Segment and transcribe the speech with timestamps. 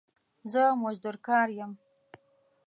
[0.51, 1.71] زه مزدور کار يم